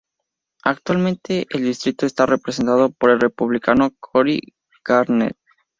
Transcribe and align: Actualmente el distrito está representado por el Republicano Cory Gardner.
Actualmente 0.63 1.45
el 1.51 1.65
distrito 1.65 2.07
está 2.07 2.25
representado 2.25 2.89
por 2.89 3.11
el 3.11 3.19
Republicano 3.19 3.91
Cory 3.99 4.41
Gardner. 4.83 5.35